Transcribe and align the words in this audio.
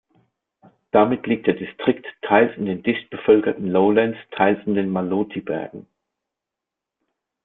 Damit 0.89 1.27
liegt 1.27 1.45
der 1.45 1.53
Distrikt 1.53 2.07
teils 2.23 2.57
in 2.57 2.65
den 2.65 2.81
dicht 2.81 3.11
bevölkerten 3.11 3.67
"Lowlands", 3.67 4.17
teils 4.35 4.57
in 4.65 4.73
den 4.73 4.89
Maloti-Bergen. 4.89 5.85